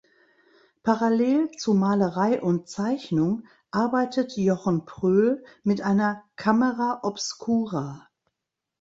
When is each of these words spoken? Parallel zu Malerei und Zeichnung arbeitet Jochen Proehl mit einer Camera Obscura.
Parallel 0.81 1.51
zu 1.51 1.75
Malerei 1.75 2.41
und 2.41 2.67
Zeichnung 2.67 3.45
arbeitet 3.69 4.35
Jochen 4.35 4.85
Proehl 4.87 5.45
mit 5.61 5.81
einer 5.81 6.23
Camera 6.35 7.01
Obscura. 7.03 8.07